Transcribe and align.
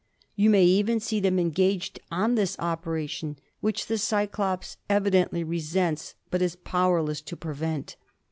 You 0.35 0.49
may 0.49 0.63
even 0.65 0.99
see 0.99 1.19
them 1.19 1.37
engaged 1.37 1.99
on 2.09 2.33
this 2.33 2.57
operation, 2.57 3.37
which 3.59 3.85
the 3.85 3.99
cyclops 3.99 4.77
evi 4.89 5.11
dently 5.11 5.47
resents 5.47 6.15
but 6.31 6.41
is 6.41 6.55
powerless 6.55 7.21
to 7.21 7.35
prevent. 7.37 7.97